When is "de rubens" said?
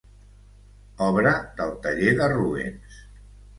2.23-3.01